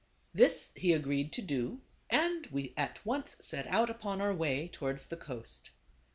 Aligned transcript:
This 0.33 0.71
he 0.75 0.93
agreed 0.93 1.31
to 1.33 1.43
do, 1.43 1.79
and 2.09 2.47
we 2.47 2.73
at 2.75 2.97
once 3.05 3.35
set 3.39 3.67
out 3.67 3.87
upon 3.91 4.19
our 4.19 4.33
way 4.33 4.67
towards 4.67 5.05
the 5.05 5.15
coast. 5.15 5.69